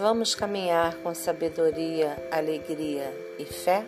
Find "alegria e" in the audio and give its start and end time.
2.32-3.44